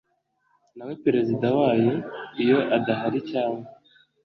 nawe 0.75 0.93
Perezida 1.05 1.47
wayo 1.59 1.93
Iyo 2.43 2.59
adahari 2.77 3.19
cyangwa 3.31 3.67